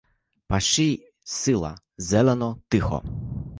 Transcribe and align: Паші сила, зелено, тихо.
Паші 0.47 1.07
сила, 1.23 1.77
зелено, 1.97 2.57
тихо. 2.67 3.03